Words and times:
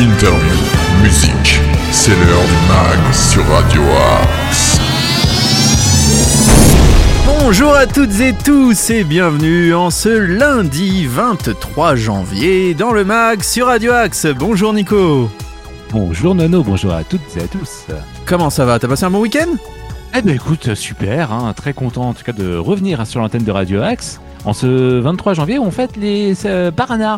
interview, 0.00 0.54
musique. 1.02 1.60
C'est 1.90 2.12
l'heure 2.12 2.44
du 2.44 2.68
mag 2.68 3.12
sur 3.12 3.44
Radio 3.48 3.82
Axe. 4.20 4.78
Bonjour 7.26 7.74
à 7.74 7.86
toutes 7.86 8.20
et 8.20 8.32
tous 8.32 8.90
et 8.90 9.02
bienvenue 9.02 9.74
en 9.74 9.90
ce 9.90 10.08
lundi 10.08 11.06
23 11.06 11.96
janvier 11.96 12.74
dans 12.74 12.92
le 12.92 13.04
mag 13.04 13.42
sur 13.42 13.66
Radio 13.66 13.92
Axe. 13.92 14.26
Bonjour 14.26 14.72
Nico. 14.72 15.28
Bonjour 15.90 16.34
Nono, 16.36 16.62
bonjour 16.62 16.92
à 16.92 17.02
toutes 17.02 17.36
et 17.36 17.40
à 17.40 17.48
tous. 17.48 17.86
Comment 18.24 18.50
ça 18.50 18.64
va? 18.64 18.78
T'as 18.78 18.86
passé 18.86 19.04
un 19.04 19.10
bon 19.10 19.20
week-end? 19.20 19.48
Eh 20.16 20.22
ben 20.22 20.34
écoute, 20.34 20.74
super, 20.74 21.32
hein, 21.32 21.52
très 21.56 21.72
content 21.72 22.10
en 22.10 22.14
tout 22.14 22.22
cas 22.22 22.32
de 22.32 22.56
revenir 22.56 23.04
sur 23.04 23.20
l'antenne 23.20 23.44
de 23.44 23.50
Radio 23.50 23.82
Axe. 23.82 24.20
En 24.44 24.52
ce 24.52 25.00
23 25.00 25.34
janvier, 25.34 25.58
on 25.58 25.72
fête 25.72 25.96
les 25.96 26.46
euh, 26.46 26.70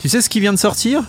tu 0.00 0.08
sais 0.08 0.20
ce 0.20 0.28
qui 0.28 0.40
vient 0.40 0.52
de 0.52 0.58
sortir? 0.58 1.04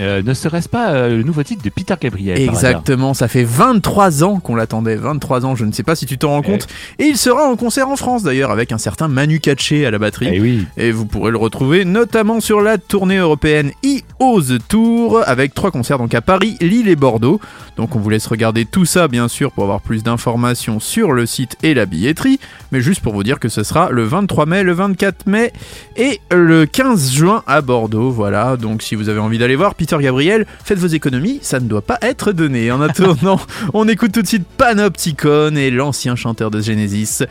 Euh, 0.00 0.22
ne 0.22 0.34
serait-ce 0.34 0.68
pas 0.68 0.90
euh, 0.90 1.16
le 1.16 1.22
nouveau 1.22 1.42
titre 1.42 1.62
de 1.62 1.70
Peter 1.70 1.94
Gabriel 2.00 2.38
Exactement, 2.38 3.14
ça 3.14 3.28
fait 3.28 3.44
23 3.44 4.24
ans 4.24 4.40
qu'on 4.40 4.54
l'attendait, 4.54 4.96
23 4.96 5.46
ans, 5.46 5.56
je 5.56 5.64
ne 5.64 5.72
sais 5.72 5.82
pas 5.82 5.94
si 5.96 6.04
tu 6.06 6.18
t'en 6.18 6.30
rends 6.30 6.42
Eh. 6.44 6.50
compte. 6.50 6.66
Et 6.98 7.04
il 7.04 7.16
sera 7.16 7.48
en 7.48 7.56
concert 7.56 7.88
en 7.88 7.96
France 7.96 8.22
d'ailleurs 8.22 8.50
avec 8.50 8.72
un 8.72 8.78
certain 8.78 9.08
Manu 9.08 9.40
Katché 9.40 9.86
à 9.86 9.90
la 9.90 9.98
batterie. 9.98 10.28
Eh 10.32 10.40
oui. 10.40 10.66
Et 10.76 10.90
vous 10.92 11.06
pourrez 11.06 11.30
le 11.30 11.38
retrouver 11.38 11.84
notamment 11.84 12.40
sur 12.40 12.60
la 12.60 12.78
tournée 12.78 13.16
européenne 13.16 13.70
e-Ose 13.84 14.58
Tour 14.68 15.22
avec 15.26 15.54
trois 15.54 15.70
concerts 15.70 15.98
donc 15.98 16.14
à 16.14 16.20
Paris, 16.20 16.56
Lille 16.60 16.88
et 16.88 16.96
Bordeaux. 16.96 17.40
Donc 17.76 17.94
on 17.96 17.98
vous 17.98 18.10
laisse 18.10 18.26
regarder 18.26 18.64
tout 18.64 18.84
ça 18.84 19.08
bien 19.08 19.28
sûr 19.28 19.52
pour 19.52 19.62
avoir 19.64 19.80
plus 19.80 20.02
d'informations 20.02 20.80
sur 20.80 21.12
le 21.12 21.26
site 21.26 21.56
et 21.62 21.74
la 21.74 21.86
billetterie. 21.86 22.38
Mais 22.72 22.80
juste 22.80 23.00
pour 23.00 23.12
vous 23.14 23.22
dire 23.22 23.38
que 23.38 23.48
ce 23.48 23.62
sera 23.62 23.90
le 23.90 24.04
23 24.04 24.46
mai, 24.46 24.62
le 24.62 24.72
24 24.72 25.26
mai 25.26 25.52
et 25.96 26.20
le 26.30 26.66
15 26.66 27.12
juin 27.12 27.42
à 27.46 27.60
Bordeaux. 27.60 28.10
Voilà, 28.10 28.56
donc 28.56 28.82
si 28.82 28.94
vous 28.94 29.08
avez 29.08 29.20
envie 29.20 29.38
d'aller 29.38 29.56
voir 29.56 29.74
Peter 29.74 29.85
Gabriel, 29.94 30.46
faites 30.64 30.78
vos 30.78 30.86
économies, 30.86 31.38
ça 31.42 31.60
ne 31.60 31.68
doit 31.68 31.82
pas 31.82 31.98
être 32.02 32.32
donné. 32.32 32.70
En 32.70 32.80
attendant, 32.80 33.40
on 33.74 33.88
écoute 33.88 34.12
tout 34.12 34.22
de 34.22 34.26
suite 34.26 34.46
Panopticon 34.58 35.54
et 35.56 35.70
l'ancien 35.70 36.16
chanteur 36.16 36.50
de 36.50 36.60
Genesis. 36.60 37.22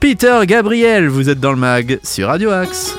Peter 0.00 0.40
Gabriel, 0.44 1.08
vous 1.08 1.28
êtes 1.28 1.40
dans 1.40 1.52
le 1.52 1.58
mag 1.58 1.98
sur 2.02 2.28
Radio 2.28 2.50
Axe. 2.50 2.96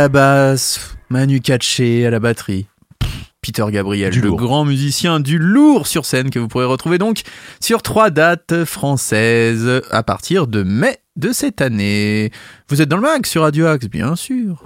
La 0.00 0.08
basse, 0.08 0.96
Manu 1.10 1.40
Katché 1.42 2.06
à 2.06 2.10
la 2.10 2.20
batterie. 2.20 2.66
Peter 3.42 3.66
Gabriel, 3.70 4.10
Du 4.10 4.22
le 4.22 4.28
lourd. 4.28 4.38
grand 4.38 4.64
musicien 4.64 5.20
du 5.20 5.36
lourd 5.38 5.86
sur 5.86 6.06
scène 6.06 6.30
que 6.30 6.38
vous 6.38 6.48
pourrez 6.48 6.64
retrouver 6.64 6.96
donc 6.96 7.20
sur 7.60 7.82
trois 7.82 8.08
dates 8.08 8.64
françaises 8.64 9.82
à 9.90 10.02
partir 10.02 10.46
de 10.46 10.62
mai 10.62 10.96
de 11.16 11.32
cette 11.34 11.60
année. 11.60 12.32
Vous 12.70 12.80
êtes 12.80 12.88
dans 12.88 12.96
le 12.96 13.02
mag 13.02 13.26
sur 13.26 13.42
Radio 13.42 13.66
Axe, 13.66 13.88
bien 13.88 14.16
sûr. 14.16 14.64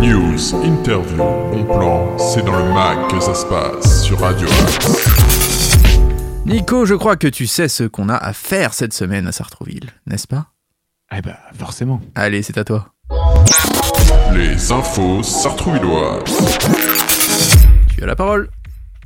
News, 0.00 0.54
interview, 0.64 1.18
bon 1.18 1.64
plan, 1.64 2.16
c'est 2.16 2.44
dans 2.46 2.56
le 2.56 2.72
mag 2.72 3.10
que 3.10 3.20
ça 3.20 3.34
se 3.34 3.44
passe 3.44 4.04
sur 4.04 4.20
Radio 4.20 4.48
Axe. 4.48 5.86
Nico, 6.46 6.86
je 6.86 6.94
crois 6.94 7.16
que 7.16 7.28
tu 7.28 7.46
sais 7.46 7.68
ce 7.68 7.84
qu'on 7.84 8.08
a 8.08 8.16
à 8.16 8.32
faire 8.32 8.72
cette 8.72 8.94
semaine 8.94 9.26
à 9.26 9.32
Sartrouville, 9.32 9.90
n'est-ce 10.06 10.26
pas? 10.26 10.46
Eh 11.14 11.20
ben, 11.20 11.36
forcément. 11.58 12.00
Allez, 12.14 12.42
c'est 12.42 12.56
à 12.56 12.64
toi. 12.64 12.88
Les 14.34 14.72
infos 14.72 15.22
sartrouvilloises. 15.22 16.58
Tu 17.94 18.02
as 18.02 18.06
la 18.06 18.16
parole. 18.16 18.48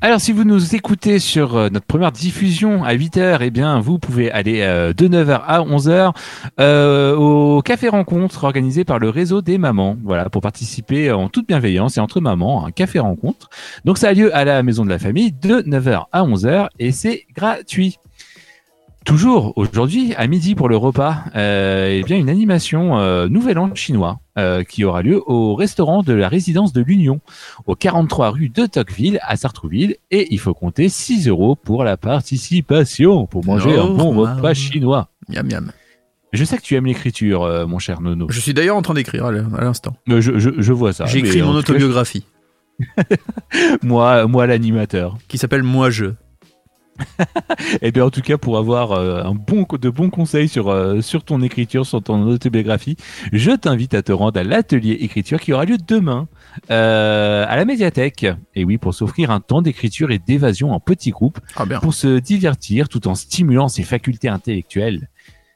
Alors, 0.01 0.21
si 0.21 0.33
vous 0.33 0.45
nous 0.45 0.77
écoutez 0.77 1.19
sur 1.19 1.57
euh, 1.57 1.69
notre 1.71 1.87
première 1.87 2.13
diffusion 2.13 2.85
à 2.85 2.95
8h, 2.95 3.39
eh 3.41 3.51
bien, 3.51 3.81
vous 3.81 3.99
pouvez 3.99 4.31
aller 4.31 4.61
euh, 4.61 4.93
de 4.93 5.09
9h 5.09 5.41
à 5.47 5.61
11h 5.63 6.13
euh, 6.61 7.17
au 7.17 7.63
café 7.63 7.89
rencontre 7.89 8.45
organisé 8.45 8.85
par 8.85 8.99
le 8.99 9.09
réseau 9.09 9.43
des 9.43 9.59
mamans. 9.59 9.97
Voilà, 10.05 10.29
pour 10.29 10.43
participer 10.43 11.11
en 11.11 11.29
toute 11.29 11.49
bienveillance 11.49 11.97
et 11.97 12.01
entre 12.01 12.21
mamans, 12.21 12.67
un 12.67 12.71
café 12.71 12.99
rencontre. 12.99 13.49
Donc, 13.85 13.99
ça 13.99 14.09
a 14.09 14.13
lieu 14.13 14.35
à 14.37 14.45
la 14.45 14.63
maison 14.63 14.85
de 14.85 14.91
la 14.91 14.99
famille 14.99 15.33
de 15.33 15.63
9h 15.63 16.05
à 16.13 16.23
11h 16.23 16.69
et 16.79 16.93
c'est 16.93 17.25
gratuit. 17.35 17.99
Toujours 19.07 19.53
aujourd'hui, 19.55 20.15
à 20.17 20.27
midi 20.27 20.57
pour 20.57 20.69
le 20.69 20.77
repas, 20.77 21.19
euh, 21.37 21.97
eh 21.97 22.03
bien 22.03 22.17
une 22.17 22.29
animation 22.29 22.99
euh, 22.99 23.29
Nouvel 23.29 23.57
An 23.57 23.73
chinois 23.73 24.19
euh, 24.37 24.65
qui 24.65 24.83
aura 24.83 25.03
lieu 25.03 25.23
au 25.27 25.55
restaurant 25.55 26.03
de 26.03 26.13
la 26.13 26.29
résidence 26.29 26.73
de 26.73 26.83
l'Union, 26.83 27.21
au 27.67 27.77
43 27.77 28.31
rue 28.31 28.49
de 28.49 28.67
Tocqueville 28.67 29.21
à 29.23 29.37
Sartrouville, 29.37 29.95
et 30.11 30.27
il 30.35 30.41
faut 30.41 30.55
compter 30.55 30.89
6 30.89 31.29
euros 31.29 31.55
pour 31.55 31.85
la 31.85 31.97
participation 31.97 33.27
pour 33.27 33.47
manger 33.47 33.79
un 33.79 33.87
bon 33.87 34.13
Normal. 34.13 34.39
repas 34.39 34.55
chinois. 34.55 35.09
Miam 35.29 35.47
miam. 35.49 35.71
Je 36.33 36.43
sais 36.43 36.57
que 36.57 36.63
tu 36.63 36.75
aimes 36.75 36.87
l'écriture, 36.87 37.45
euh, 37.45 37.65
mon 37.65 37.79
cher 37.79 38.01
Nono. 38.01 38.27
Je 38.29 38.41
suis 38.41 38.55
d'ailleurs 38.55 38.77
en 38.77 38.83
train 38.83 38.95
d'écrire 38.95 39.27
à 39.27 39.31
l'instant. 39.31 39.95
Je, 40.09 40.21
je, 40.21 40.51
je 40.59 40.73
vois 40.73 40.93
ça. 40.93 41.07
J'ai 41.07 41.21
écrit 41.21 41.43
mon 41.43 41.55
autobiographie 41.55 42.27
moi, 43.83 44.27
moi 44.27 44.47
l'animateur. 44.49 45.17
qui 45.29 45.39
s'appelle 45.39 45.63
Moi 45.63 45.91
je. 45.91 46.07
Et 47.83 47.93
bien 47.93 48.05
en 48.05 48.11
tout 48.11 48.21
cas 48.21 48.39
pour 48.39 48.59
avoir 48.59 48.93
euh, 48.93 49.23
un 49.23 49.35
bon 49.35 49.67
de 49.71 49.91
bons 49.91 50.11
conseils 50.11 50.49
sur 50.49 50.69
euh, 50.69 51.01
sur 51.01 51.25
ton 51.25 51.43
écriture, 51.43 51.87
sur 51.87 52.03
ton 52.03 52.23
autobiographie, 52.27 52.97
je 53.33 53.53
t'invite 53.53 53.95
à 53.95 54.03
te 54.03 54.13
rendre 54.13 54.39
à 54.39 54.45
l'atelier 54.45 54.93
écriture 54.93 55.41
qui 55.41 55.53
aura 55.53 55.65
lieu 55.65 55.77
demain 55.79 56.29
euh, 56.71 57.45
à 57.49 57.57
la 57.57 57.65
médiathèque. 57.65 58.27
Et 58.55 58.65
oui, 58.65 58.79
pour 58.79 58.95
s'offrir 58.95 59.31
un 59.31 59.41
temps 59.41 59.63
d'écriture 59.63 60.11
et 60.11 60.19
d'évasion 60.19 60.73
en 60.73 60.81
petits 60.81 61.11
groupes 61.11 61.39
Ah 61.57 61.67
pour 61.81 61.95
se 61.95 62.19
divertir 62.19 62.89
tout 62.89 63.09
en 63.09 63.15
stimulant 63.15 63.69
ses 63.69 63.83
facultés 63.83 64.29
intellectuelles. 64.29 65.09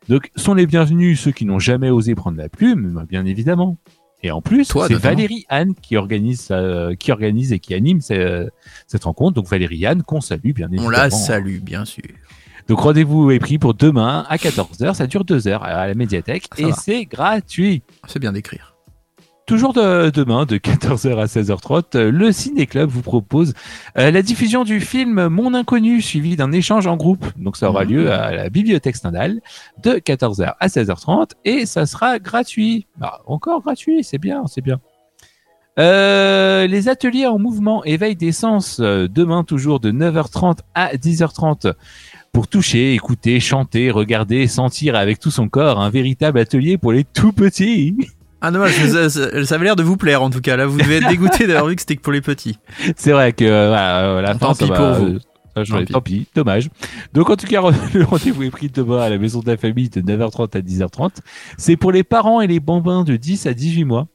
Donc 0.08 0.30
sont 0.34 0.54
les 0.54 0.66
bienvenus 0.66 1.20
ceux 1.20 1.30
qui 1.30 1.44
n'ont 1.44 1.58
jamais 1.58 1.90
osé 1.90 2.14
prendre 2.14 2.38
la 2.38 2.48
plume, 2.48 3.06
bien 3.08 3.24
évidemment. 3.26 3.76
Et 4.22 4.30
en 4.30 4.40
plus, 4.42 4.64
c'est. 4.88 4.94
Valérie 4.98 5.46
Anne 5.48 5.74
qui 5.80 5.96
organise, 5.96 6.48
euh, 6.50 6.94
qui 6.94 7.10
organise 7.10 7.52
et 7.52 7.58
qui 7.58 7.72
anime 7.74 8.00
ce- 8.00 8.48
cette 8.86 9.04
rencontre. 9.04 9.34
Donc 9.34 9.48
Valérie 9.48 9.86
Anne, 9.86 10.02
qu'on 10.02 10.20
salue 10.20 10.52
bien 10.52 10.66
évidemment. 10.68 10.86
On 10.86 10.90
la 10.90 11.10
salue, 11.10 11.58
bien 11.60 11.84
sûr. 11.84 12.04
Donc 12.68 12.80
rendez-vous 12.80 13.30
est 13.30 13.38
pris 13.40 13.58
pour 13.58 13.74
demain 13.74 14.24
à 14.28 14.36
14h, 14.36 14.94
ça 14.94 15.06
dure 15.06 15.24
2 15.24 15.48
heures 15.48 15.64
à 15.64 15.86
la 15.88 15.94
médiathèque 15.94 16.44
Ça 16.56 16.68
et 16.68 16.72
c'est 16.72 17.04
gratuit. 17.06 17.82
C'est 18.06 18.18
bien 18.20 18.32
d'écrire. 18.32 18.69
Toujours 19.50 19.72
de, 19.72 20.10
demain 20.10 20.46
de 20.46 20.58
14h 20.58 21.18
à 21.18 21.24
16h30, 21.24 21.96
euh, 21.96 22.12
le 22.12 22.30
Ciné 22.30 22.66
Club 22.66 22.88
vous 22.88 23.02
propose 23.02 23.52
euh, 23.98 24.12
la 24.12 24.22
diffusion 24.22 24.62
du 24.62 24.78
film 24.78 25.26
Mon 25.26 25.54
Inconnu 25.54 26.00
suivi 26.02 26.36
d'un 26.36 26.52
échange 26.52 26.86
en 26.86 26.96
groupe. 26.96 27.26
Donc 27.36 27.56
ça 27.56 27.68
aura 27.68 27.84
Mmh. 27.84 27.88
lieu 27.88 28.12
à 28.12 28.30
la 28.30 28.48
bibliothèque 28.48 28.94
Stendhal 28.94 29.40
de 29.82 29.94
14h 29.94 30.54
à 30.60 30.68
16h30 30.68 31.30
et 31.44 31.66
ça 31.66 31.86
sera 31.86 32.20
gratuit. 32.20 32.86
Bah, 32.96 33.22
encore 33.26 33.60
gratuit, 33.60 34.04
c'est 34.04 34.18
bien, 34.18 34.44
c'est 34.46 34.60
bien. 34.60 34.80
Euh, 35.80 36.68
les 36.68 36.88
ateliers 36.88 37.26
en 37.26 37.40
mouvement 37.40 37.82
éveil 37.82 38.14
des 38.14 38.30
sens 38.30 38.78
euh, 38.78 39.08
demain 39.08 39.42
toujours 39.42 39.80
de 39.80 39.90
9h30 39.90 40.58
à 40.76 40.94
10h30 40.94 41.74
pour 42.32 42.46
toucher, 42.46 42.94
écouter, 42.94 43.40
chanter, 43.40 43.90
regarder, 43.90 44.46
sentir 44.46 44.94
avec 44.94 45.18
tout 45.18 45.32
son 45.32 45.48
corps 45.48 45.80
un 45.80 45.90
véritable 45.90 46.38
atelier 46.38 46.78
pour 46.78 46.92
les 46.92 47.02
tout 47.02 47.32
petits. 47.32 47.96
Ah 48.40 48.50
dommage, 48.50 48.72
ça, 48.72 49.10
ça- 49.10 49.44
ça 49.44 49.54
avait 49.54 49.64
l'air 49.64 49.76
de 49.76 49.82
vous 49.82 49.96
plaire 49.96 50.22
en 50.22 50.30
tout 50.30 50.40
cas. 50.40 50.56
Là, 50.56 50.66
vous 50.66 50.78
devez 50.78 50.96
être 50.96 51.08
dégoûté 51.08 51.46
d'avoir 51.46 51.66
vu 51.66 51.74
que 51.76 51.82
c'était 51.82 51.96
que 51.96 52.00
pour 52.02 52.12
les 52.12 52.20
petits. 52.22 52.58
C'est 52.96 53.12
vrai 53.12 53.32
que 53.32 53.44
euh, 53.44 53.68
voilà, 53.68 54.00
euh, 54.04 54.20
la 54.22 54.34
Tant 54.34 54.48
fin, 54.48 54.54
ça 54.54 54.64
pis 54.64 54.70
va, 54.70 54.76
pour 54.76 55.04
vous. 55.06 55.14
euh, 55.14 55.64
ça, 55.64 55.64
Tant 55.74 55.78
pis. 55.84 55.92
tant 55.92 56.00
pis, 56.00 56.26
dommage. 56.34 56.70
Donc 57.12 57.28
en 57.28 57.36
tout 57.36 57.46
cas, 57.46 57.60
le 57.94 58.04
rendez-vous 58.04 58.42
est 58.44 58.50
pris 58.50 58.68
demain 58.68 59.00
à 59.02 59.08
la 59.10 59.18
maison 59.18 59.40
de 59.40 59.46
la 59.50 59.56
famille 59.56 59.88
de 59.90 60.00
9h30 60.00 60.56
à 60.56 60.60
10h30. 60.62 61.10
C'est 61.58 61.76
pour 61.76 61.92
les 61.92 62.02
parents 62.04 62.40
et 62.40 62.46
les 62.46 62.60
bambins 62.60 63.04
de 63.04 63.16
10 63.16 63.46
à 63.46 63.52
18 63.54 63.84
mois. 63.84 64.06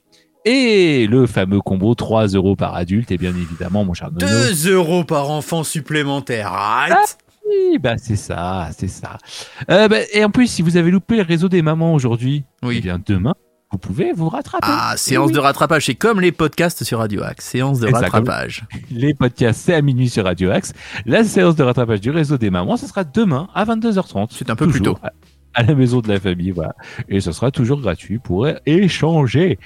Et 0.48 1.08
le 1.08 1.26
fameux 1.26 1.60
combo 1.60 1.96
3 1.96 2.28
euros 2.28 2.56
par 2.56 2.76
adulte, 2.76 3.12
et 3.12 3.18
bien 3.18 3.32
évidemment, 3.32 3.84
mon 3.84 3.94
cher 3.96 4.12
Nono. 4.12 4.28
2 4.28 4.72
euros 4.72 5.04
par 5.04 5.32
enfant 5.32 5.64
supplémentaire. 5.64 6.54
Arrête 6.54 7.18
Oui, 7.48 7.80
bah 7.80 7.96
c'est 7.98 8.16
ça, 8.16 8.70
c'est 8.78 8.88
ça. 8.88 9.18
Euh, 9.72 9.88
bah, 9.88 9.98
et 10.14 10.24
en 10.24 10.30
plus, 10.30 10.46
si 10.48 10.62
vous 10.62 10.78
avez 10.78 10.92
loupé 10.92 11.16
le 11.18 11.24
réseau 11.24 11.50
des 11.50 11.64
mamans 11.64 11.94
aujourd'hui, 11.96 12.44
Oui. 12.64 12.76
eh 12.78 12.82
bien 12.82 13.00
demain, 13.04 13.34
vous 13.76 13.80
pouvez 13.80 14.14
vous 14.14 14.30
rattraper. 14.30 14.68
Ah, 14.70 14.92
Eh 14.94 14.98
séance 14.98 15.28
oui. 15.28 15.34
de 15.34 15.40
rattrapage. 15.40 15.86
C'est 15.88 15.96
comme 15.96 16.22
les 16.22 16.32
podcasts 16.32 16.86
sur 16.86 17.00
Radio 17.00 17.24
Axe. 17.24 17.44
Séance 17.46 17.82
de 17.82 17.88
rattrapage. 17.92 18.64
Les 18.90 19.14
podcasts, 19.14 19.60
c'est 19.66 19.74
à 19.74 19.82
minuit 19.82 20.08
sur 20.08 20.24
Radio 20.24 20.50
Axe. 20.50 20.72
La 21.06 21.26
séance 21.26 21.58
de 21.58 21.64
rattrapage 21.64 22.00
du 22.00 22.10
réseau 22.10 22.38
des 22.38 22.50
mamans, 22.50 22.78
ce 22.78 22.88
sera 22.88 23.04
demain 23.04 23.50
à 23.54 23.66
22h30. 23.66 24.28
C'est 24.32 24.50
un 24.50 24.56
peu 24.56 24.66
plus 24.70 24.82
tôt. 24.82 24.98
à- 25.04 25.12
À 25.56 25.64
la 25.64 25.76
maison 25.76 26.00
de 26.00 26.08
la 26.08 26.20
famille, 26.22 26.52
voilà. 26.52 26.74
Et 27.10 27.20
ce 27.20 27.34
sera 27.34 27.52
toujours 27.52 27.82
gratuit 27.82 28.18
pour 28.18 28.48
échanger. 28.66 29.60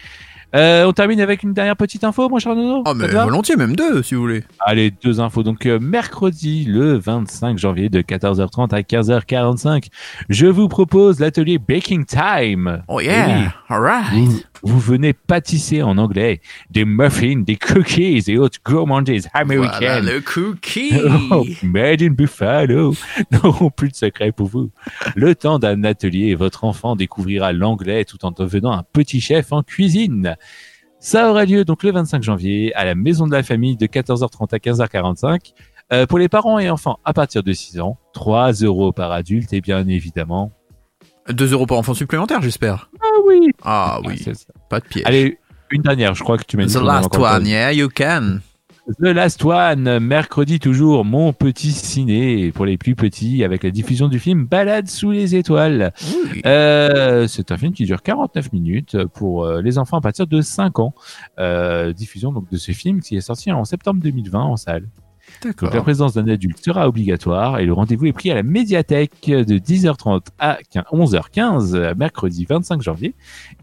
Euh, 0.55 0.85
on 0.85 0.93
termine 0.93 1.21
avec 1.21 1.43
une 1.43 1.53
dernière 1.53 1.75
petite 1.75 2.03
info, 2.03 2.27
mon 2.27 2.39
cher 2.39 2.55
Nono. 2.55 2.79
Oh, 2.85 2.89
Ça 2.89 2.93
mais 2.95 3.07
volontiers, 3.07 3.55
même 3.55 3.75
deux 3.75 4.01
si 4.01 4.15
vous 4.15 4.21
voulez. 4.21 4.43
Allez, 4.65 4.91
deux 5.03 5.19
infos. 5.19 5.43
Donc, 5.43 5.65
euh, 5.65 5.79
mercredi, 5.79 6.65
le 6.65 6.97
25 6.97 7.57
janvier, 7.57 7.89
de 7.89 8.01
14h30 8.01 8.73
à 8.73 8.81
15h45, 8.81 9.89
je 10.29 10.47
vous 10.47 10.67
propose 10.67 11.19
l'atelier 11.19 11.59
Baking 11.59 12.05
Time. 12.05 12.81
Oh 12.87 12.99
Eh 12.99 13.05
yeah, 13.05 13.53
alright. 13.69 14.05
Vous, 14.13 14.41
vous 14.63 14.79
venez 14.79 15.13
pâtisser 15.13 15.81
en 15.81 15.97
anglais 15.97 16.41
des 16.69 16.85
muffins, 16.85 17.41
des 17.41 17.55
cookies 17.55 18.23
et 18.27 18.37
autres 18.37 18.59
gourmandises 18.65 19.29
Voilà 19.33 19.43
américaines. 19.43 20.05
le 20.05 20.21
cookie. 20.21 20.91
Oh, 21.31 21.45
made 21.63 22.01
in 22.01 22.11
Buffalo. 22.11 22.93
Non, 23.31 23.69
plus 23.69 23.89
de 23.89 23.95
secret 23.95 24.31
pour 24.31 24.47
vous. 24.47 24.71
Le 25.15 25.35
temps 25.35 25.59
d'un 25.59 25.83
atelier, 25.83 26.35
votre 26.35 26.63
enfant 26.63 26.95
découvrira 26.95 27.53
l'anglais 27.53 28.05
tout 28.05 28.23
en 28.25 28.31
devenant 28.31 28.71
un 28.71 28.83
petit 28.83 29.21
chef 29.21 29.51
en 29.51 29.63
cuisine. 29.63 30.35
Ça 30.99 31.29
aura 31.29 31.45
lieu 31.45 31.63
donc 31.65 31.83
le 31.83 31.91
25 31.91 32.21
janvier 32.23 32.73
à 32.75 32.83
la 32.83 32.95
maison 32.95 33.25
de 33.27 33.31
la 33.31 33.43
famille 33.43 33.77
de 33.77 33.85
14h30 33.85 34.53
à 34.53 34.57
15h45. 34.57 35.53
Euh, 35.91 36.05
pour 36.05 36.19
les 36.19 36.29
parents 36.29 36.59
et 36.59 36.69
enfants 36.69 36.99
à 37.03 37.13
partir 37.13 37.41
de 37.41 37.51
6 37.51 37.79
ans, 37.79 37.97
3 38.13 38.51
euros 38.63 38.91
par 38.91 39.11
adulte 39.11 39.53
et 39.53 39.61
bien 39.61 39.87
évidemment. 39.87 40.51
2 41.29 41.53
euros 41.53 41.65
par 41.65 41.77
enfant 41.77 41.93
supplémentaire, 41.93 42.41
j'espère. 42.41 42.89
Ah 43.01 43.05
oui. 43.25 43.51
Ah 43.63 43.99
oui, 44.05 44.17
ça. 44.17 44.31
pas 44.69 44.79
de 44.79 44.85
piège. 44.85 45.03
Allez, 45.05 45.37
une 45.71 45.81
dernière, 45.81 46.13
je 46.15 46.23
crois 46.23 46.37
que 46.37 46.45
tu 46.45 46.57
m'as 46.57 46.65
dit. 46.65 46.73
The 46.73 46.81
last 46.81 47.15
one, 47.15 47.47
yeah, 47.47 47.71
you 47.71 47.89
can. 47.89 48.39
The 48.97 49.09
Last 49.09 49.45
One, 49.45 49.99
mercredi 49.99 50.59
toujours, 50.59 51.05
mon 51.05 51.31
petit 51.31 51.71
ciné 51.71 52.51
pour 52.51 52.65
les 52.65 52.75
plus 52.75 52.95
petits 52.95 53.43
avec 53.43 53.63
la 53.63 53.69
diffusion 53.69 54.07
du 54.07 54.17
film 54.17 54.45
Balade 54.45 54.87
sous 54.87 55.11
les 55.11 55.35
étoiles. 55.35 55.93
Oui. 56.01 56.41
Euh, 56.47 57.27
c'est 57.27 57.51
un 57.51 57.57
film 57.57 57.71
qui 57.71 57.85
dure 57.85 58.01
49 58.01 58.51
minutes 58.51 58.97
pour 59.13 59.45
euh, 59.45 59.61
les 59.61 59.77
enfants 59.77 59.97
à 59.97 60.01
partir 60.01 60.25
de 60.25 60.41
5 60.41 60.79
ans. 60.79 60.95
Euh, 61.37 61.93
diffusion 61.93 62.31
donc 62.31 62.49
de 62.49 62.57
ce 62.57 62.71
film 62.71 62.99
qui 63.01 63.15
est 63.15 63.21
sorti 63.21 63.51
en 63.51 63.63
septembre 63.63 64.01
2020 64.01 64.41
en 64.41 64.57
salle. 64.57 64.87
Donc 65.43 65.73
la 65.73 65.81
présence 65.81 66.13
d'un 66.13 66.27
adulte 66.27 66.63
sera 66.63 66.87
obligatoire 66.87 67.59
et 67.59 67.65
le 67.65 67.73
rendez-vous 67.73 68.05
est 68.07 68.13
pris 68.13 68.31
à 68.31 68.35
la 68.35 68.43
médiathèque 68.43 69.27
de 69.27 69.57
10h30 69.57 70.21
à 70.39 70.59
15 70.71 70.83
11h15 70.91 71.75
euh, 71.75 71.93
mercredi 71.95 72.45
25 72.49 72.81
janvier. 72.81 73.13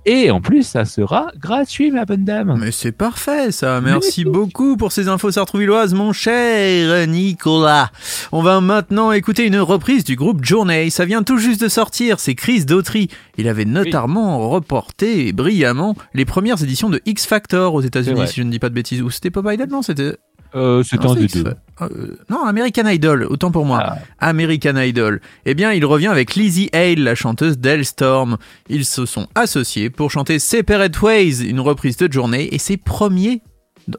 Et 0.05 0.31
en 0.31 0.41
plus, 0.41 0.63
ça 0.63 0.85
sera 0.85 1.33
gratuit, 1.39 1.91
ma 1.91 2.05
bonne 2.05 2.25
dame. 2.25 2.57
Mais 2.59 2.71
c'est 2.71 2.93
parfait 2.93 3.51
ça, 3.51 3.81
merci 3.81 4.25
beaucoup 4.25 4.77
pour 4.77 4.93
ces 4.93 5.09
infos 5.09 5.31
sartrouvilloises 5.31 5.95
mon 5.95 6.13
cher 6.13 7.07
Nicolas. 7.07 7.91
On 8.33 8.43
va 8.43 8.61
maintenant 8.61 9.13
écouter 9.13 9.47
une 9.47 9.59
reprise 9.59 10.05
du 10.05 10.17
groupe 10.17 10.45
Journey, 10.45 10.91
ça 10.91 11.05
vient 11.05 11.23
tout 11.23 11.39
juste 11.39 11.61
de 11.61 11.69
sortir, 11.69 12.21
c'est 12.21 12.35
Chris 12.35 12.65
Dautry. 12.65 13.09
Il 13.39 13.49
avait 13.49 13.65
notamment 13.65 14.49
reporté 14.49 15.33
brillamment 15.33 15.95
les 16.15 16.25
premières 16.25 16.63
éditions 16.63 16.89
de 16.89 17.01
X 17.05 17.27
Factor 17.27 17.75
aux 17.75 17.83
États-Unis 17.83 18.29
si 18.29 18.41
je 18.41 18.43
ne 18.43 18.51
dis 18.51 18.59
pas 18.59 18.69
de 18.69 18.75
bêtises. 18.75 19.03
Ou 19.03 19.11
c'était 19.11 19.31
Pop 19.31 19.47
Idol? 19.51 19.69
Non, 19.69 19.83
c'était 19.83 20.17
Euh, 20.57 20.83
Non, 20.93 21.11
un 21.11 21.15
c'est 21.15 21.21
des 21.21 21.43
deux. 21.43 21.55
Euh, 21.83 22.17
non, 22.31 22.45
American 22.45 22.89
Idol, 22.89 23.27
autant 23.29 23.51
pour 23.51 23.67
moi. 23.67 23.81
Ah. 23.83 23.99
American 24.21 24.77
Idol. 24.77 25.21
Eh 25.45 25.55
bien, 25.55 25.73
il 25.73 25.85
revient 25.85 26.07
avec 26.07 26.35
Lizzie 26.35 26.71
Hale, 26.73 27.01
la 27.01 27.15
chanteuse 27.15 27.59
d'Hellstorm. 27.59 28.39
Ils 28.69 28.87
se 28.87 29.05
sont 29.05 29.29
associés 29.35 29.91
pour 29.91 30.11
chanter 30.11 30.39
Separate 30.39 31.01
Ways, 31.03 31.45
une 31.47 31.61
reprise 31.61 31.99
de 31.99 32.11
journée, 32.11 32.55
et 32.55 32.59
c'est 32.59 32.79
premier 32.79 33.43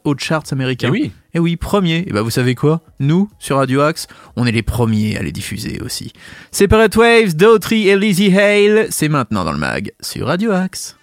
aux 0.04 0.18
charts 0.18 0.44
américains. 0.52 0.90
Eh 0.90 0.92
oui. 0.92 1.12
Et 1.34 1.40
oui, 1.40 1.56
premier. 1.56 2.04
Et 2.08 2.12
bah 2.12 2.22
vous 2.22 2.32
savez 2.32 2.56
quoi? 2.56 2.82
Nous, 3.00 3.30
sur 3.40 3.58
Radio 3.58 3.82
Axe, 3.82 4.08
on 4.36 4.46
est 4.46 4.52
les 4.52 4.64
premiers 4.64 5.18
à 5.18 5.24
les 5.24 5.32
diffuser 5.32 5.80
aussi. 5.82 6.12
Separate 6.52 6.96
Waves, 6.96 7.36
Daughtry 7.36 7.88
et 7.88 7.96
Lizzie 7.96 8.36
Hale, 8.36 8.88
c'est 8.90 9.08
maintenant 9.08 9.46
dans 9.46 9.54
le 9.54 9.60
mag 9.60 9.92
sur 10.02 10.28
Radio 10.28 10.52
Axe. 10.52 10.97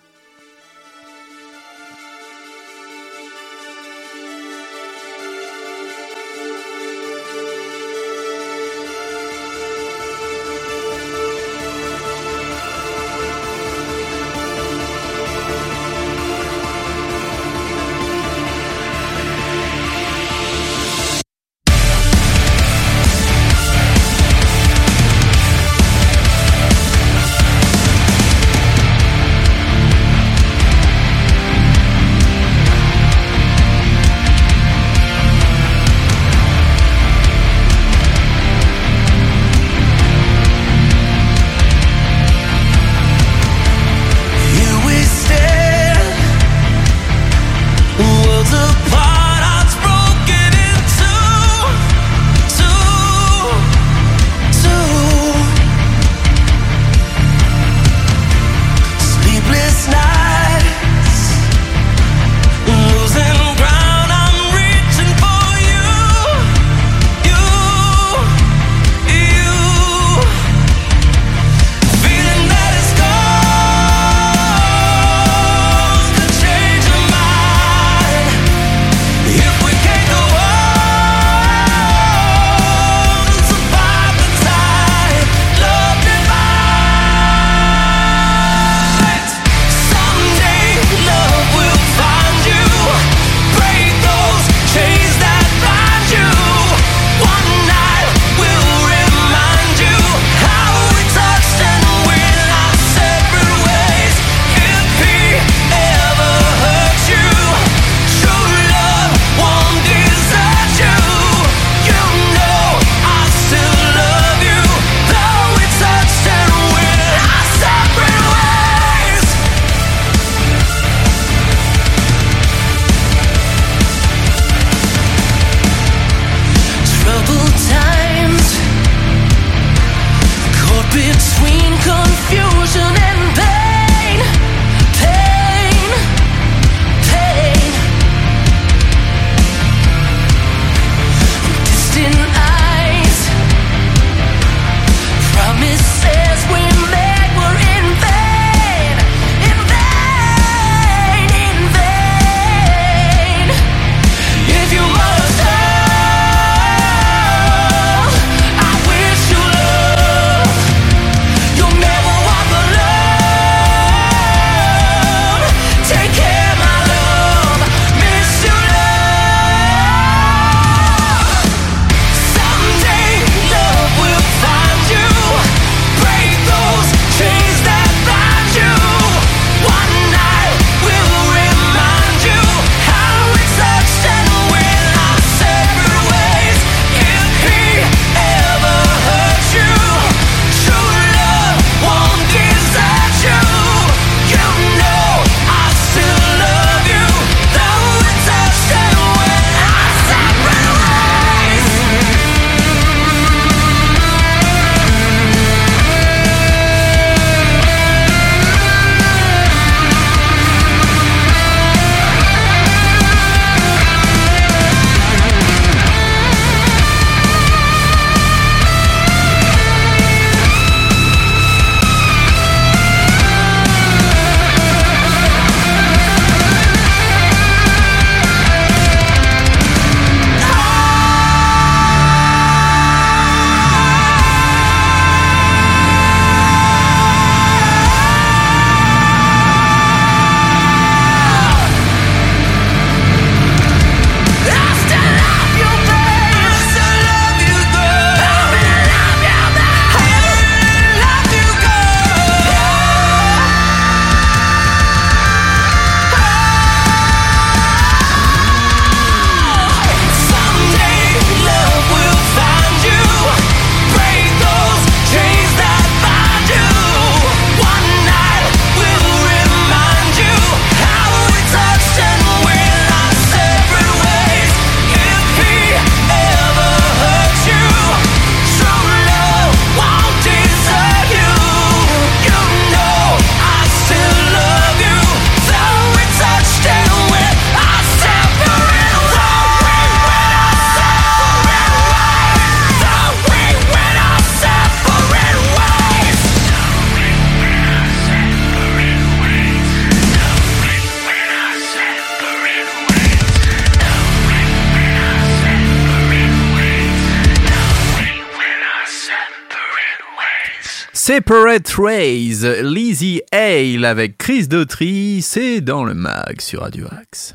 Separate 311.06 311.68
Rays, 311.76 312.62
Lizzie 312.62 313.20
Hale 313.30 313.84
avec 313.84 314.16
Chris 314.16 314.48
Dautry, 314.48 315.20
c'est 315.20 315.60
dans 315.60 315.84
le 315.84 315.92
mag 315.92 316.40
sur 316.40 316.62
Radio 316.62 316.86
Axe. 316.98 317.34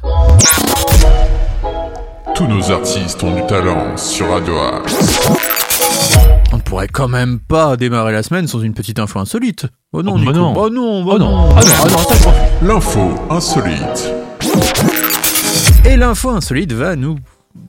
Tous 2.34 2.48
nos 2.48 2.72
artistes 2.72 3.22
ont 3.24 3.36
du 3.36 3.46
talent 3.46 3.96
sur 3.96 4.28
Radio 4.32 4.58
Axe. 4.58 5.30
On 6.52 6.56
ne 6.58 6.62
pourrait 6.64 6.88
quand 6.88 7.08
même 7.10 7.38
pas 7.38 7.78
démarrer 7.78 8.12
la 8.12 8.24
semaine 8.24 8.48
sans 8.48 8.60
une 8.62 8.74
petite 8.74 8.98
info 8.98 9.20
insolite. 9.20 9.68
Oh 9.94 10.02
non, 10.02 10.14
Oh, 10.14 10.16
bah 10.16 10.22
Nico. 10.22 10.34
non. 10.34 10.54
Oh 10.58 10.70
non, 10.72 11.04
bah 11.06 11.12
Oh 11.14 11.20
non, 11.20 11.30
non. 11.30 11.50
ah 11.56 11.62
non, 11.64 11.72
ah 11.86 12.16
non. 12.26 12.68
L'info 12.68 13.14
insolite. 13.30 14.12
Et 15.86 15.96
l'info 15.96 16.32
insolite 16.32 16.72
va 16.74 16.96
nous 16.96 17.18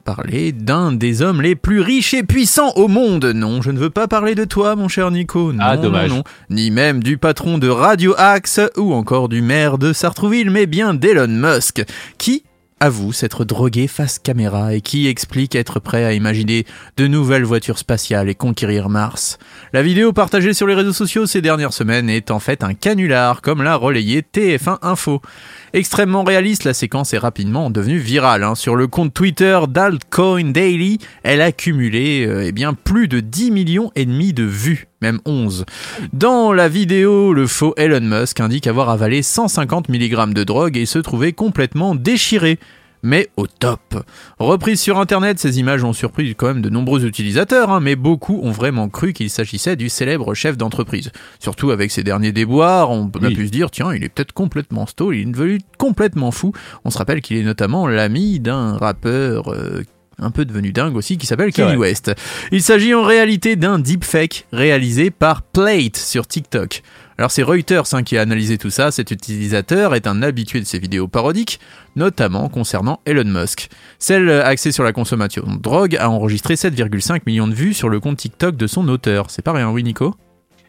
parler 0.05 0.53
d'un 0.53 0.93
des 0.93 1.23
hommes 1.23 1.41
les 1.43 1.55
plus 1.57 1.81
riches 1.81 2.15
et 2.15 2.23
puissants 2.23 2.73
au 2.77 2.89
monde. 2.89 3.25
Non, 3.35 3.63
je 3.63 3.71
ne 3.71 3.79
veux 3.79 3.91
pas 3.91 4.09
parler 4.09 4.35
de 4.35 4.45
toi, 4.45 4.77
mon 4.77 4.89
cher 4.89 5.11
Nico. 5.11 5.53
Non, 5.53 5.59
Ah, 5.63 5.77
dommage. 5.77 6.11
non, 6.11 6.17
non. 6.17 6.25
Ni 6.51 6.71
même 6.71 7.03
du 7.03 7.19
patron 7.19 7.59
de 7.59 7.69
Radio 7.69 8.15
Axe 8.19 8.61
ou 8.77 8.93
encore 8.95 9.29
du 9.29 9.43
maire 9.43 9.79
de 9.79 9.93
Sartrouville, 9.93 10.51
mais 10.51 10.67
bien 10.67 10.95
d'Elon 10.95 11.29
Musk, 11.29 11.85
qui 12.19 12.45
avoue 12.81 13.13
s'être 13.13 13.45
drogué 13.45 13.87
face 13.87 14.19
caméra 14.19 14.75
et 14.75 14.81
qui 14.81 15.07
explique 15.07 15.55
être 15.55 15.81
prêt 15.81 16.05
à 16.05 16.15
imaginer 16.15 16.65
de 16.97 17.07
nouvelles 17.07 17.45
voitures 17.45 17.79
spatiales 17.79 18.29
et 18.29 18.35
conquérir 18.35 18.89
Mars. 18.89 19.39
La 19.73 19.83
vidéo 19.83 20.13
partagée 20.13 20.55
sur 20.55 20.67
les 20.67 20.75
réseaux 20.75 20.93
sociaux 20.93 21.27
ces 21.27 21.43
dernières 21.43 21.75
semaines 21.75 22.11
est 22.11 22.31
en 22.31 22.41
fait 22.41 22.65
un 22.65 22.75
canular, 22.75 23.43
comme 23.43 23.63
l'a 23.63 23.77
relayé 23.77 24.23
TF1 24.23 24.79
Info. 24.83 25.21
Extrêmement 25.73 26.25
réaliste, 26.25 26.65
la 26.65 26.75
séquence 26.75 27.15
est 27.15 27.19
rapidement 27.19 27.71
devenue 27.71 27.99
virale. 27.99 28.43
hein. 28.43 28.55
Sur 28.55 28.75
le 28.77 28.87
compte 28.87 29.15
Twitter 29.15 29.61
d'Altcoin 29.69 30.53
Daily, 30.53 30.99
elle 31.23 31.43
a 31.43 31.53
cumulé 31.53 32.27
euh, 32.27 32.47
eh 32.47 32.53
bien, 32.53 32.75
plus 32.75 33.07
de 33.07 33.21
10 33.21 33.51
millions 33.51 33.93
et 33.95 34.07
demi 34.07 34.33
de 34.33 34.45
vues, 34.45 34.89
même 35.03 35.21
11. 35.25 35.65
Dans 36.13 36.53
la 36.53 36.69
vidéo, 36.69 37.33
le 37.33 37.47
faux 37.47 37.75
Elon 37.77 38.01
Musk 38.01 38.41
indique 38.41 38.67
avoir 38.67 38.91
avalé 38.91 39.23
150 39.23 39.89
mg 39.89 40.33
de 40.35 40.45
drogue 40.45 40.77
et 40.77 40.87
se 40.87 40.99
trouver 40.99 41.33
complètement 41.33 41.95
déchiré. 41.95 42.59
Mais 43.03 43.31
au 43.39 43.47
top. 43.47 44.05
Reprise 44.39 44.79
sur 44.79 44.99
internet, 44.99 45.39
ces 45.39 45.59
images 45.59 45.85
ont 45.85 45.95
surpris 45.95 46.35
quand 46.35 46.49
même 46.49 46.61
de 46.61 46.69
nombreux 46.69 47.07
utilisateurs, 47.07 47.71
hein, 47.71 47.81
mais 47.81 47.97
beaucoup 47.97 48.41
ont 48.43 48.51
vraiment 48.51 48.91
cru 48.91 49.15
qu'il 49.15 49.31
s'agissait 49.31 49.77
du 49.77 49.89
célèbre 49.89 50.35
chef 50.35 50.59
d'entreprise. 50.59 51.11
Surtout 51.39 51.71
avec 51.71 51.91
ses 51.91 52.03
derniers 52.03 52.33
déboires, 52.33 52.91
on 52.91 53.07
a 53.23 53.31
pu 53.31 53.47
se 53.47 53.53
dire, 53.53 53.71
tiens, 53.71 53.95
il 53.95 54.05
est 54.05 54.11
peut-être 54.11 54.33
complètement 54.33 54.87
stole, 54.87 55.17
il 55.17 55.29
est 55.29 55.33
devenu 55.33 55.61
complètement 55.79 56.31
fou. 56.31 56.53
On 56.85 56.91
se 56.91 56.99
rappelle 56.99 57.23
qu'il 57.23 57.39
est 57.39 57.43
notamment 57.43 57.87
l'ami 57.87 58.39
d'un 58.39 58.77
rappeur 58.77 59.51
euh, 59.51 59.83
un 60.21 60.31
peu 60.31 60.45
devenu 60.45 60.73
dingue 60.73 60.97
aussi, 60.97 61.19
qui 61.19 61.27
s'appelle 61.27 61.51
vrai. 61.51 61.77
West. 61.77 62.13
Il 62.53 62.63
s'agit 62.63 62.95
en 62.95 63.03
réalité 63.03 63.57
d'un 63.57 63.79
deepfake 63.79 64.47
réalisé 64.53 65.11
par 65.11 65.43
Plate 65.43 65.97
sur 65.97 66.27
TikTok. 66.27 66.83
Alors 67.21 67.31
c'est 67.31 67.43
Reuters 67.43 67.93
hein, 67.93 68.03
qui 68.03 68.17
a 68.17 68.23
analysé 68.23 68.57
tout 68.57 68.71
ça, 68.71 68.91
cet 68.91 69.11
utilisateur 69.11 69.95
est 69.95 70.07
un 70.07 70.23
habitué 70.23 70.59
de 70.59 70.65
ces 70.65 70.79
vidéos 70.79 71.07
parodiques, 71.07 71.61
notamment 71.95 72.49
concernant 72.49 73.01
Elon 73.05 73.25
Musk. 73.27 73.69
Celle 73.99 74.31
axée 74.31 74.73
sur 74.73 74.85
la 74.85 74.95
consommation 74.95 75.43
de 75.47 75.59
drogue 75.61 75.97
a 75.97 76.09
enregistré 76.09 76.55
7,5 76.55 77.21
millions 77.27 77.47
de 77.47 77.53
vues 77.53 77.75
sur 77.75 77.91
le 77.91 78.01
compte 78.01 78.17
TikTok 78.17 78.57
de 78.57 78.67
son 78.67 78.89
auteur. 78.89 79.31
C'est 79.31 79.43
pas 79.43 79.53
rien, 79.53 79.71
oui 79.71 79.83
Nico? 79.83 80.15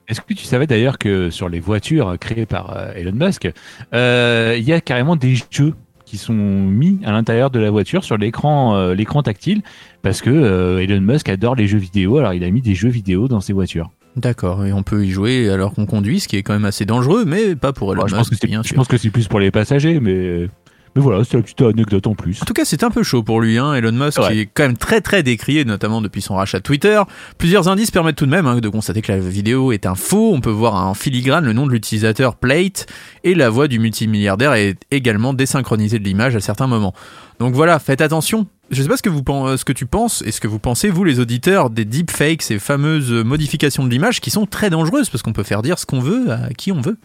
Est-ce 0.09 0.19
que 0.19 0.33
tu 0.33 0.43
savais 0.43 0.67
d'ailleurs 0.67 0.97
que 0.97 1.29
sur 1.29 1.47
les 1.47 1.61
voitures 1.61 2.17
créées 2.19 2.45
par 2.45 2.75
euh, 2.75 2.91
Elon 2.95 3.13
Musk, 3.13 3.49
euh, 3.93 4.55
il 4.57 4.65
y 4.65 4.73
a 4.73 4.81
carrément 4.81 5.15
des 5.15 5.35
jeux 5.51 5.73
qui 6.11 6.17
sont 6.17 6.33
mis 6.33 6.99
à 7.05 7.13
l'intérieur 7.13 7.51
de 7.51 7.59
la 7.59 7.71
voiture 7.71 8.03
sur 8.03 8.17
l'écran 8.17 8.75
euh, 8.75 8.93
l'écran 8.93 9.23
tactile 9.23 9.61
parce 10.01 10.21
que 10.21 10.29
euh, 10.29 10.83
Elon 10.83 10.99
Musk 10.99 11.29
adore 11.29 11.55
les 11.55 11.67
jeux 11.67 11.77
vidéo 11.77 12.17
alors 12.17 12.33
il 12.33 12.43
a 12.43 12.51
mis 12.51 12.61
des 12.61 12.75
jeux 12.75 12.89
vidéo 12.89 13.29
dans 13.29 13.39
ses 13.39 13.53
voitures. 13.53 13.91
D'accord, 14.17 14.65
et 14.65 14.73
on 14.73 14.83
peut 14.83 15.05
y 15.05 15.09
jouer 15.09 15.49
alors 15.49 15.73
qu'on 15.73 15.85
conduit, 15.85 16.19
ce 16.19 16.27
qui 16.27 16.35
est 16.35 16.43
quand 16.43 16.51
même 16.51 16.65
assez 16.65 16.83
dangereux, 16.83 17.23
mais 17.23 17.55
pas 17.55 17.71
pour 17.71 17.93
Elon 17.93 18.01
Bon, 18.01 18.07
je, 18.07 18.15
pense 18.17 18.29
que 18.29 18.35
Musk, 18.45 18.67
je 18.67 18.73
pense 18.73 18.89
que 18.89 18.97
c'est 18.97 19.09
plus 19.09 19.29
pour 19.29 19.39
les 19.39 19.51
passagers 19.51 20.01
mais 20.01 20.49
mais 20.95 21.01
voilà 21.01 21.23
c'est 21.23 21.37
la 21.37 21.43
petite 21.43 21.61
anecdote 21.61 22.07
en 22.07 22.15
plus. 22.15 22.41
En 22.41 22.45
tout 22.45 22.53
cas, 22.53 22.65
c'est 22.65 22.83
un 22.83 22.89
peu 22.91 23.03
chaud 23.03 23.23
pour 23.23 23.41
lui, 23.41 23.57
hein, 23.57 23.73
Elon 23.73 23.91
Musk, 23.91 24.19
Ouais. 24.19 24.27
qui 24.33 24.39
est 24.41 24.45
quand 24.53 24.63
même 24.63 24.77
très 24.77 25.01
très 25.01 25.23
décrié, 25.23 25.63
notamment 25.65 26.01
depuis 26.01 26.21
son 26.21 26.35
rachat 26.35 26.57
de 26.59 26.63
Twitter. 26.63 27.01
Plusieurs 27.37 27.67
indices 27.67 27.91
permettent 27.91 28.15
tout 28.17 28.25
de 28.25 28.31
même 28.31 28.47
hein, 28.47 28.57
de 28.59 28.69
constater 28.69 29.01
que 29.01 29.11
la 29.11 29.19
vidéo 29.19 29.71
est 29.71 29.85
un 29.85 29.95
faux. 29.95 30.33
On 30.33 30.41
peut 30.41 30.49
voir 30.49 30.75
en 30.75 30.93
filigrane 30.93 31.45
le 31.45 31.53
nom 31.53 31.65
de 31.65 31.71
l'utilisateur 31.71 32.35
Plate 32.35 32.87
et 33.23 33.35
la 33.35 33.49
voix 33.49 33.67
du 33.67 33.79
multimilliardaire 33.79 34.53
est 34.53 34.77
également 34.91 35.33
désynchronisée 35.33 35.99
de 35.99 36.03
l'image 36.03 36.35
à 36.35 36.39
certains 36.39 36.67
moments. 36.67 36.93
Donc 37.39 37.53
voilà, 37.53 37.79
faites 37.79 38.01
attention. 38.01 38.47
Je 38.69 38.81
sais 38.81 38.87
pas 38.87 38.95
ce 38.97 39.01
que, 39.01 39.09
vous, 39.09 39.23
ce 39.57 39.65
que 39.65 39.73
tu 39.73 39.85
penses 39.85 40.23
et 40.25 40.31
ce 40.31 40.39
que 40.39 40.47
vous 40.47 40.59
pensez, 40.59 40.89
vous 40.89 41.03
les 41.03 41.19
auditeurs, 41.19 41.69
des 41.69 41.83
deepfakes, 41.83 42.41
ces 42.41 42.57
fameuses 42.59 43.11
modifications 43.11 43.83
de 43.83 43.89
l'image 43.89 44.21
qui 44.21 44.29
sont 44.29 44.45
très 44.45 44.69
dangereuses 44.69 45.09
parce 45.09 45.21
qu'on 45.23 45.33
peut 45.33 45.43
faire 45.43 45.61
dire 45.61 45.77
ce 45.77 45.85
qu'on 45.85 45.99
veut 45.99 46.31
à 46.31 46.49
qui 46.57 46.71
on 46.71 46.79
veut. 46.79 46.97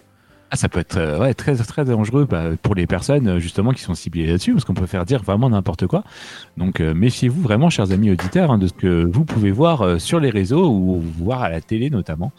Ah, 0.50 0.56
ça 0.56 0.68
peut 0.68 0.78
être 0.78 0.96
euh, 0.96 1.32
très 1.32 1.56
très 1.56 1.84
dangereux 1.84 2.24
bah, 2.24 2.50
pour 2.62 2.76
les 2.76 2.86
personnes 2.86 3.26
euh, 3.26 3.38
justement 3.40 3.72
qui 3.72 3.82
sont 3.82 3.94
ciblées 3.94 4.26
là-dessus 4.26 4.52
parce 4.52 4.64
qu'on 4.64 4.74
peut 4.74 4.86
faire 4.86 5.04
dire 5.04 5.22
vraiment 5.22 5.50
n'importe 5.50 5.88
quoi. 5.88 6.04
Donc 6.56 6.80
euh, 6.80 6.94
méfiez-vous 6.94 7.40
vraiment 7.40 7.68
chers 7.68 7.90
amis 7.90 8.12
auditeurs 8.12 8.52
hein, 8.52 8.58
de 8.58 8.68
ce 8.68 8.72
que 8.72 9.04
vous 9.04 9.24
pouvez 9.24 9.50
voir 9.50 9.82
euh, 9.82 9.98
sur 9.98 10.20
les 10.20 10.30
réseaux 10.30 10.70
ou 10.70 11.00
voir 11.00 11.42
à 11.42 11.48
la 11.50 11.60
télé 11.60 11.90
notamment. 11.90 12.30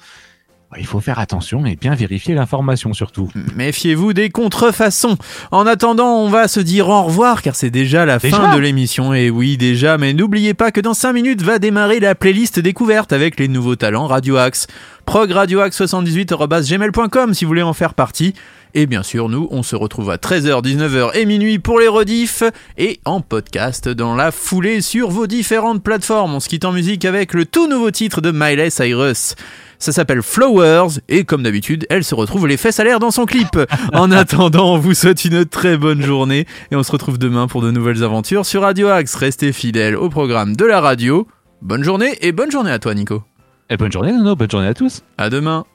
Il 0.78 0.86
faut 0.86 1.00
faire 1.00 1.18
attention 1.18 1.66
et 1.66 1.78
bien 1.78 1.96
vérifier 1.96 2.36
l'information 2.36 2.92
surtout. 2.94 3.32
Méfiez-vous 3.56 4.12
des 4.12 4.30
contrefaçons. 4.30 5.18
En 5.50 5.66
attendant, 5.66 6.18
on 6.18 6.28
va 6.30 6.50
se 6.50 6.60
dire 6.60 6.90
au 6.90 7.04
revoir 7.04 7.42
car 7.42 7.56
c'est 7.56 7.70
déjà 7.70 8.06
la 8.06 8.18
Déjà 8.18 8.36
fin 8.36 8.54
de 8.54 8.60
l'émission. 8.60 9.14
Et 9.14 9.30
oui, 9.30 9.56
déjà, 9.58 9.98
mais 9.98 10.12
n'oubliez 10.14 10.54
pas 10.54 10.72
que 10.72 10.82
dans 10.82 10.94
5 10.94 11.14
minutes 11.14 11.42
va 11.42 11.58
démarrer 11.60 12.02
la 12.02 12.16
playlist 12.16 12.60
découverte 12.60 13.14
avec 13.14 13.40
les 13.40 13.48
nouveaux 13.48 13.78
talents 13.78 14.08
Radio 14.08 14.36
Axe. 14.36 14.68
progradioaxe78.gmail.com 15.06 17.34
si 17.34 17.46
vous 17.46 17.50
voulez 17.50 17.62
en 17.62 17.72
faire 17.74 17.94
partie. 17.94 18.34
Et 18.74 18.86
bien 18.86 19.04
sûr, 19.04 19.30
nous, 19.30 19.48
on 19.52 19.64
se 19.64 19.76
retrouve 19.76 20.10
à 20.10 20.18
13h, 20.18 20.64
19h 20.64 21.16
et 21.16 21.26
minuit 21.26 21.60
pour 21.60 21.80
les 21.80 21.88
rediffs 21.88 22.44
et 22.78 23.00
en 23.06 23.22
podcast 23.22 23.90
dans 23.90 24.16
la 24.16 24.32
foulée 24.32 24.82
sur 24.82 25.10
vos 25.10 25.28
différentes 25.28 25.84
plateformes. 25.84 26.36
On 26.36 26.40
se 26.40 26.50
quitte 26.50 26.66
en 26.66 26.72
musique 26.72 27.06
avec 27.06 27.34
le 27.34 27.46
tout 27.46 27.68
nouveau 27.68 27.92
titre 27.92 28.22
de 28.22 28.32
Miley 28.32 28.70
Cyrus. 28.70 29.36
Ça 29.80 29.92
s'appelle 29.92 30.22
Flowers 30.22 31.00
et 31.08 31.24
comme 31.24 31.44
d'habitude, 31.44 31.86
elle 31.90 32.04
se 32.04 32.16
retrouve 32.16 32.48
les 32.48 32.58
fesses 32.58 32.80
à 32.80 32.84
l'air 32.84 33.00
dans 33.00 33.12
son 33.12 33.26
clip. 33.26 33.58
En 33.94 34.12
attendant, 34.12 34.74
on 34.74 34.78
vous 34.78 34.94
souhaite 34.94 35.26
une 35.26 35.46
très 35.46 35.78
bonne 35.78 36.02
journée 36.02 36.46
et 36.72 36.76
on 36.76 36.84
se 36.84 36.92
retrouve 36.92 37.18
demain 37.18 37.48
pour 37.48 37.62
de 37.62 37.72
nouvelles 37.72 38.04
aventures 38.04 38.46
sur 38.46 38.62
Radio 38.64 38.90
Axe. 38.90 39.16
Restez 39.16 39.54
fidèles 39.54 39.96
au 39.96 40.10
programme 40.10 40.56
de 40.56 40.66
la 40.66 40.82
radio. 40.82 41.28
Bonne 41.62 41.84
journée 41.84 42.18
et 42.22 42.32
bonne 42.32 42.52
journée 42.52 42.72
à 42.72 42.80
toi 42.80 42.94
Nico. 42.94 43.24
Et 43.70 43.78
bonne 43.78 43.92
journée 43.92 44.12
Nono, 44.12 44.36
bonne 44.36 44.52
journée 44.52 44.68
à 44.68 44.74
tous. 44.74 45.04
À 45.18 45.30
demain. 45.30 45.66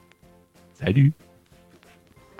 Salut. 0.79 1.13